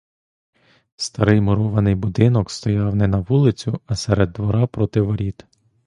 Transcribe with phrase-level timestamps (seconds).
[0.95, 5.45] Старий мурований будинок стояв не на вулицю, а серед двора проти воріт.